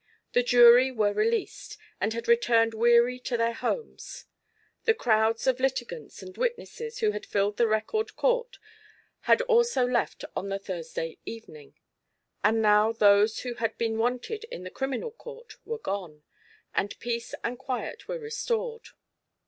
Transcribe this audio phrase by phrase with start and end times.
[0.33, 4.25] The jury were released, and had returned weary to their homes;
[4.85, 8.57] the crowds of litigants and witnesses who had filled the Record Court
[9.29, 11.75] had also left on the Thursday evening;
[12.43, 16.23] and now those who had been wanted in the criminal court were gone,
[16.73, 18.87] and peace and quiet were restored.